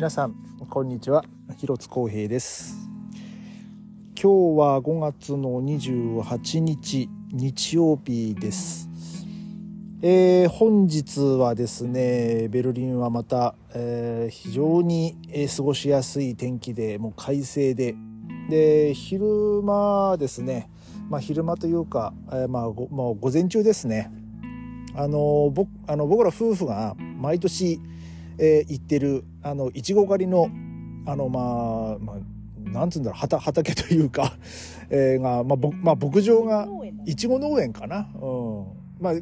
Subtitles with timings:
[0.00, 0.34] 皆さん
[0.70, 1.26] こんにちは。
[1.58, 2.88] 広津光平です。
[4.18, 8.88] 今日は5月の28日日曜日です。
[10.00, 17.94] えー、本日はですねベルリンはまた、えー、非常に、えー、過ごしやすい天気でもう快晴で。
[18.48, 20.70] で昼間ですね
[21.10, 24.10] まあ昼間というか、えー、まあご、まあ、午前中ですね。
[24.94, 27.82] あの僕あの僕ら夫婦が毎年
[28.42, 30.50] えー、行ってるあのいちご狩りの
[31.06, 34.36] あのまあ、まあ、なんつうんだろう畑畑というか、
[34.90, 36.68] えー、が、まあぼまあ、牧場が
[37.06, 38.64] いちご農園かな、うん。
[39.00, 39.14] まあ、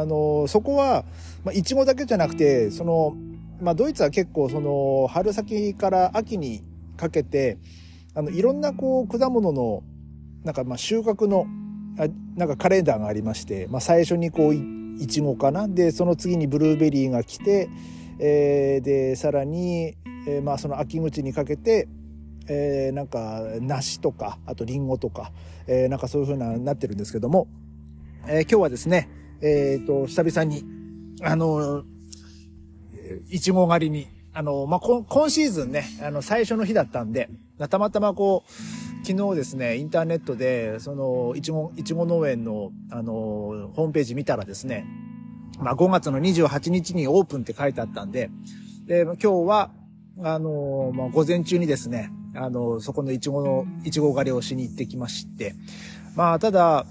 [0.00, 1.04] あのそこは、
[1.44, 3.16] まあ、いちごだけじゃなくてその、
[3.60, 6.62] まあ、ドイツは結構その春先から秋に
[6.96, 7.58] かけて
[8.14, 9.82] あのいろんなこう果物の
[10.44, 11.46] なんかまあ収穫の
[11.98, 12.06] あ
[12.36, 15.68] なんかカレンダーがありまして、まあ、最初にこういちごかな。
[15.68, 17.68] でその次にブルーベリーが来て
[18.18, 19.96] えー、でさらに、
[20.26, 21.88] えー、まあその秋口にかけて、
[22.48, 25.32] えー、なんか梨とかあとりんごとか、
[25.66, 27.48] えー、なんかそういう風ななってるんですけども、
[28.26, 29.08] えー、今日はですね
[29.40, 30.64] えっ、と久々に
[31.22, 31.84] あの
[33.28, 37.28] いちご狩りにあの、まあ、今シーズンねあの最初の日だったんで
[37.68, 43.12] たまたまこう昨日ですねインターネットでそのいちごいちご農園のあの
[43.74, 44.86] ホームページ見たらですね
[45.62, 48.30] まあ、5月の28日にオープンって書いてあったんで、
[48.86, 49.70] で、今日は、
[50.22, 55.54] あのー、まあ、午前中にですね、あのー、そこのイチゴの、イチゴ狩りをしに行ってきまして、
[56.14, 56.86] まあ、ただ、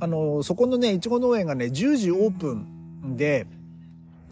[0.00, 3.46] あのー、そこのね、イチゴ農園がね、10時オープンで、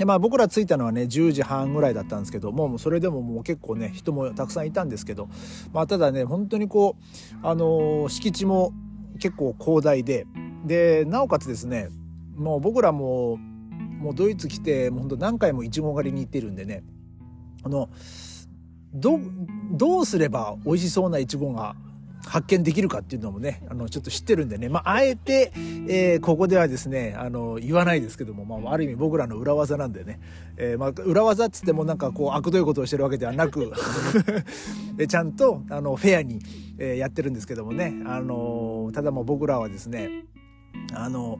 [0.00, 5.28] で、まあ僕ら着いたのはね、10時半ぐらいだったんですけどもう、それでももう結構ね、人もたくさんいたんですけど、
[5.74, 8.72] まあただね、本当にこう、あの敷地も
[9.18, 10.26] 結構広大で、
[10.64, 11.90] で、なおかつですね、
[12.34, 13.38] もう僕らも
[14.00, 16.82] もうドイツ来てもうほんと何回もいちご狩りに行ってるんでね。
[17.62, 17.90] あの
[18.92, 19.20] ど
[19.70, 21.76] どうすれば美味しそうないちごが
[22.26, 25.52] 発見できるかっていうのもね、あの、ちょっと知ってるんでね、まあ、あえて、
[25.88, 30.20] えー、ここではですね、あの、言わないですけども、まあ、ある意味僕らの裏技なんでね、
[30.56, 33.72] えー、まあ、裏技っつってもなんかこう、悪どいことをしてるわけではなく
[35.08, 36.40] ちゃんと、あの、フェアに、
[36.78, 40.24] えー、やってるんですけどもね、あの、ただもう僕らはですね、
[40.92, 41.38] あの、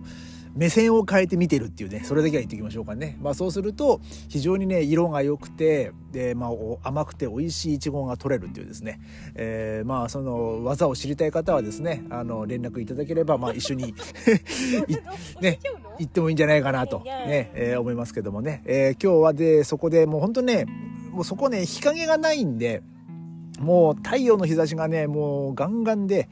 [0.55, 3.17] 目線を変えて見てるっていうね、それだけは言っておきましょうかね。
[3.21, 9.01] まあそうすると、非常にね、色が良くて、で、まあ甘くて美味しいイチゴが取れるっていうですね、
[9.35, 13.95] えー、まあその技を知りたい方はですね、あの、連絡いただければ、まあ一緒に
[15.41, 15.61] ね、
[15.99, 18.63] 行ってもいいんじゃないかなと、ね、えー、思いますけどもね。
[18.67, 20.67] えー、今日はで、そこでもう本当ね、
[21.13, 22.83] もうそこね、日陰がないんで、
[23.61, 26.29] もう太陽の日差しがね、もうガンガンで、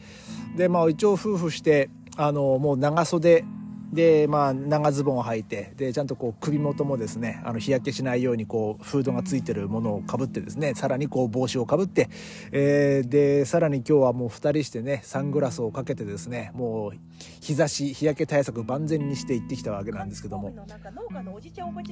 [0.57, 3.45] で、まあ一応夫婦して、あの、もう長袖
[3.93, 12.11] で、まあ、長ズボンを履いて、で、ちゃんとこう、首元もですね、あの、日焼けしないように、こう、フードがついてるものをかぶってですね、さらにこう、帽子をかぶって、
[12.53, 16.99] えー、で、さらに今日はもう二人してね、サングラスをかけてですね、もう、
[17.41, 20.53] 日差し、日焼け対策万全にして行ってきたわけなんですけども。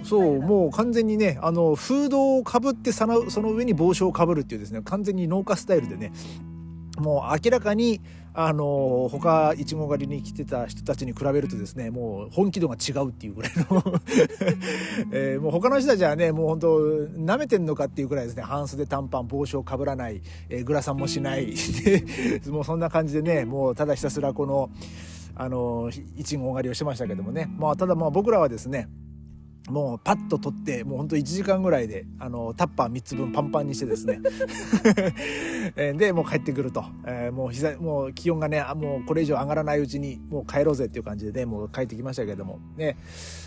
[0.04, 6.12] そう、もう完全にね、あの、フードをかぶってその、その上に帽子をかぶるっていうですね、完全に農家スタイルでね、
[6.98, 8.00] もう明らかに、
[8.38, 13.82] あの他いちご狩りに来てた人たちに比べるとですねもう本気度が違うっていうぐらいの。
[15.10, 16.78] えー、もう他の人たちはねもう本当
[17.16, 18.42] 舐めてんのかっていうぐらいですね。
[18.42, 20.20] 半袖短パン帽子をかぶらない、
[20.50, 21.54] えー、グラサンもしない。
[22.48, 24.68] もうそんな感じでねもうただひたすらこの
[25.34, 27.50] あのいちご狩りをしてましたけどもね。
[27.58, 28.86] まあただまあ僕らはですね
[29.68, 34.20] もうパッと取ってもうほんと1時間ぐらいであのタッパー3つ分パンパンにしてですね。
[35.96, 42.60] でもう帰ってくると、えー、もう膝もう気温がねもうこれ以上上がらないうちにもう帰ろうぜっていう感じでねもう帰ってきましたけれども。
[42.76, 42.96] ね。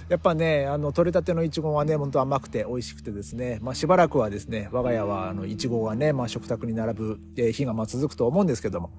[0.09, 8.89] やっぱねあの取れたてのいちごはね本当甘くて美味しくてですね、まあ、しばらくはですね我が家はあのいちごがね、まあ、食卓に並ぶ日がまあ続くと思うんですけども。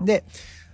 [0.00, 0.24] で、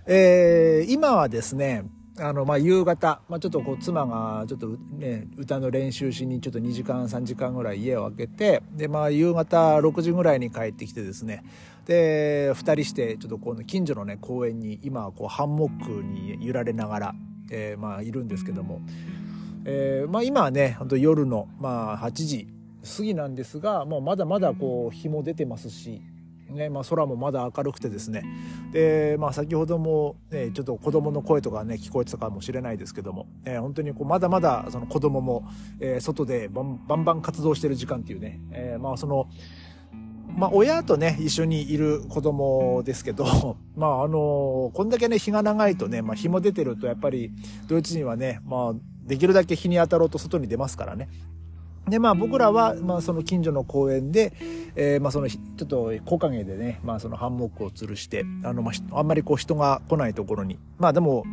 [0.05, 1.83] えー、今はですね
[2.17, 4.67] あの、まあ、夕方、まあ、ちょっとこう、妻が、ちょっと
[4.97, 11.43] ね、歌の練習しに、ちょっと2時間、3時間ぐらい家を空けて、で、まあ、夕方6時ぐらいに帰ってきてですね、
[11.85, 17.15] で、2人して、ちょっとこの近所のね、公園に、今はこう、ハンモックに揺られながら、
[17.51, 18.81] えー、まあ、いるんですけども、
[19.65, 22.47] えー、まあ、今はね、本当夜の、まあ、8時
[22.97, 26.01] 過ぎなんですが、もうまだまだこう、日も出てますし、
[26.49, 28.23] ねまあ、空もまだ明るくてですね
[28.71, 35.47] で、まあ、先ほども、ね、ちょっと子供の声とかね聞こえてたかもしれないですけども、えー、本当にこうまだまだその子供も、
[35.79, 39.27] えー、外でバンバンバン活動してる時間っていうね、えー、まあその
[40.37, 47.31] まあ、親とね、一緒にいる子供ですけど、 まあ、あの、こんだけね、日が長いとね、まあ、日も出てると、やっぱり、
[47.67, 48.73] ドイツ人はね、まあ、
[49.05, 51.07] できるだけ日に当たろうと外に出ますからね。
[51.89, 54.33] でまあ僕らは、まあ、その近所の公園で、
[54.75, 60.57] えー、まあそのちょっと木陰でね、まあ、そのハンモックを吊るしてあの、まあ、あんまりこう人が来ないところに。
[60.77, 61.23] まあでも、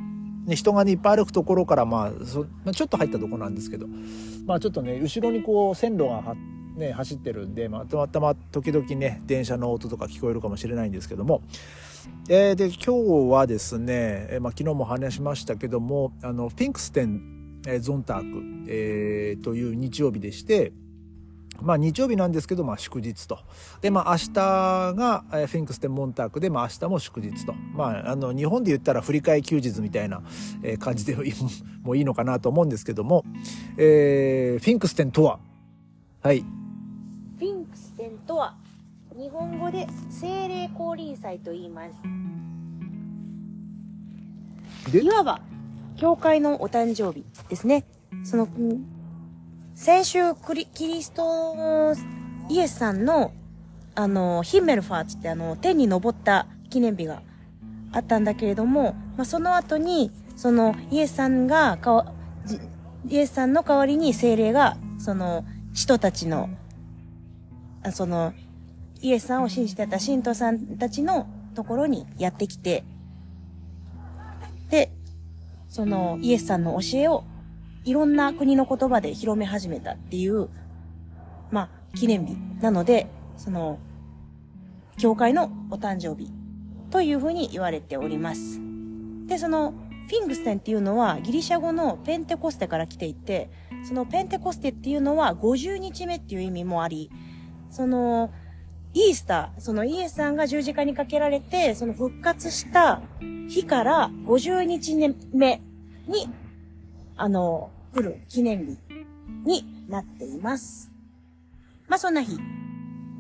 [0.47, 3.87] ね、人が、ね、いっぱい歩くところからまあそ、まあ、ちょっと入ったところなんですけど
[4.47, 6.35] まあちょっとね後ろにこう線路が
[6.77, 11.43] ね、走ってるんで、まあ、たまたま時々ね電車の音とか聞こえるかもしれないんですけども、
[12.29, 20.73] えー、で今日はですね、えー、まあ、昨日も話しましたけどもあのピンクステンえー、ゾンターク、えー、という日曜日でして、
[21.61, 23.39] まあ日曜日なんですけど、まあ祝日と。
[23.81, 27.55] で、まあ明日が、えー、フィンクステンモンタークで、まあ明日も祝日と。
[27.75, 30.23] まああの日本で言ったら振り替え休日みたいな、
[30.63, 33.25] えー、感じでもいいのかなと思うんですけども、
[33.77, 35.39] えー、フィンクステンとは？
[36.21, 36.41] はい。
[36.41, 38.57] フィンクステンとは、
[39.17, 41.83] 日本語で精霊降臨祭と言いま
[44.91, 44.97] す。
[44.97, 45.41] いわば
[46.03, 47.85] 教会のお誕生日ですね。
[48.25, 48.49] その、
[49.77, 51.95] 先週クリ、キリスト
[52.49, 53.31] イエスさんの、
[53.95, 57.23] あの、ヒンメルファーツってあの、天に昇った記念日が
[57.93, 62.13] あったんだけれども、まあ、その後に、その、イエスさんがかわ、
[63.09, 66.51] イエスさんの代わりに精霊が、その、人たちの、
[67.85, 68.35] あその、
[69.01, 72.83] イエスさんを信じてた信徒さんたちのところにやってきて、
[74.69, 74.91] で、
[75.73, 77.25] そのイエスさんの教えを
[77.85, 80.51] いろんな国の言葉で広め始めたっていう、
[81.51, 83.07] まあ、記念日なので、
[83.39, 83.79] その、
[84.99, 86.31] 教会のお誕生日
[86.91, 88.61] というふうに言われております。
[89.27, 89.73] で、その、
[90.09, 93.51] フィングステンっていうのはギリシャ語のペンテコステから来ていて、
[93.89, 97.11] そのペンテコステっていうのは50日目っていう意味もあり、
[97.71, 98.31] その、
[98.95, 103.01] イースター、そのイエスさんが十字架にかけられて、その復活した
[103.49, 104.95] 日から50日
[105.33, 105.63] 目
[106.07, 106.29] に、
[107.17, 108.79] あの、来る記念日
[109.45, 110.91] になっています。
[111.89, 112.39] まあ、そんな日。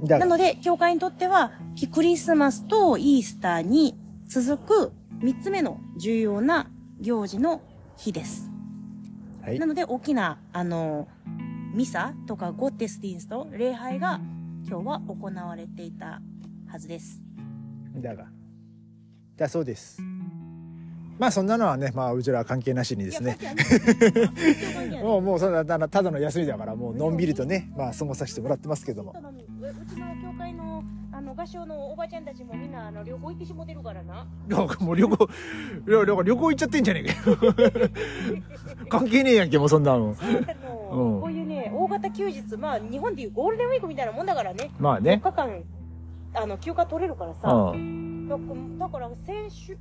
[0.03, 1.53] なので、教会にとっては、
[1.91, 3.97] クリスマスとイースターに
[4.27, 4.93] 続く
[5.23, 6.71] 三つ目の重要な
[7.01, 7.63] 行事の
[7.97, 8.51] 日です。
[9.43, 11.09] はい、なので、大きな、あの、
[11.75, 14.21] ミサとかゴッテスティンスと礼拝が
[14.67, 16.20] 今日は行われていた
[16.70, 17.20] はずです。
[17.97, 18.26] だが、
[19.37, 20.00] だそうです。
[21.19, 23.38] まあそんなのはね、まあうちらは関係なしにですね。
[25.03, 29.12] もうもうそただただの休みだからもうのんびりとね、まあ過ごさせてもらってますけども。
[29.12, 29.14] う
[29.87, 30.82] ちの教会の
[31.12, 34.26] あの合唱のおばちゃんたちもみんなあの旅行行ってしもてるからな。
[34.81, 35.29] もう旅行
[35.87, 37.37] 旅行 旅行行っちゃってんじゃねえかよ。
[38.88, 40.17] 関係ねえやんけもうそんなの。
[40.91, 44.70] こういうね大型休日まあ日本でいうゴールデンウィークみたいなもんだからね。
[44.79, 45.20] まあね。
[45.23, 45.64] 4日間
[46.35, 47.43] あの休暇取れるからさ。
[47.43, 49.76] だから先週。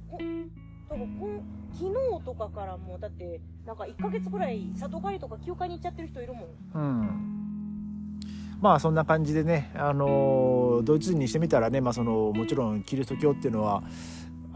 [0.89, 1.41] 多分こん
[1.71, 6.45] 昨日とかからもだってなんか1か月ぐらい里帰りとか休暇に行っちゃってる人いるもん。
[6.73, 7.41] うん
[8.59, 13.81] まあそんな感じでね、あのドイツ人にしてみたらね、まあ、そのもちろんキリスト教っていうのは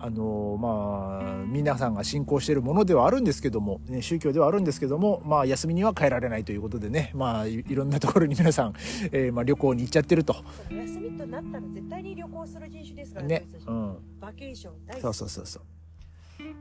[0.05, 8.73] あのまあ皆さんが信仰しているものではあるんですけども、ね、宗教ではあるんですけども、まあ、休みには帰られないということでね、まあ、いろんなところに皆さん、
[9.11, 10.35] えーまあ、旅行に行っちゃってると。
[10.69, 15.59] 休みとなったら絶対に旅行する人種ですからね、うん、バケーション大そうそうそうそ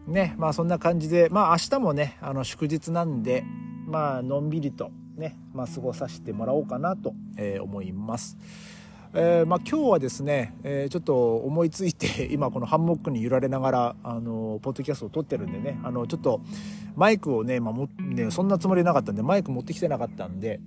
[0.08, 0.11] う。
[0.11, 3.44] ね、まあそんな感じで、まあ明日もね、あの祝日なんで、
[3.87, 8.38] まあのんびりとね、まあ過ごさせてもらおうかなと、えー、思います。
[9.16, 16.40] えー、まあ、今日はですね、えー、ちょっと思いついて 今このハンモックに揺られながらあのポッドキャストを撮ってるんでねあのちょっと
[16.97, 20.61] マイクをね,、まあ、もねそんなつもりなかったんでマイク持ってきてなかったんで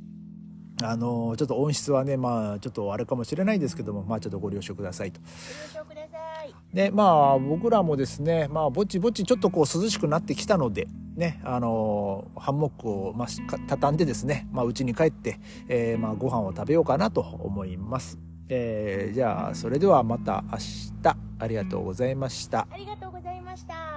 [0.82, 5.20] あのちょっと音質はねまあちょっとあれかもしれないんですけどもまあちょっとご了承くださいと。
[5.20, 10.88] ご了承くださいでまあ僕らもですねまあぼちぼちちょっとこう涼しくなってきたので
[11.18, 13.28] ねあのハンモックを、まあ、
[13.68, 18.27] 畳んでですねまあ家に帰って、えー、まあご飯を食べようかなと思います。
[18.50, 22.68] えー、じゃあそれではまた明日ありがとうございました。
[22.72, 23.97] ありがとうございました。